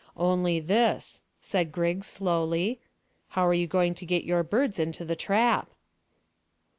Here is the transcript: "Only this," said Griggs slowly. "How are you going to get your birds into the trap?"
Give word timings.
"Only 0.17 0.59
this," 0.59 1.21
said 1.41 1.71
Griggs 1.71 2.07
slowly. 2.07 2.79
"How 3.27 3.45
are 3.47 3.53
you 3.53 3.67
going 3.67 3.93
to 3.93 4.05
get 4.07 4.23
your 4.23 4.41
birds 4.41 4.79
into 4.79 5.05
the 5.05 5.15
trap?" 5.15 5.69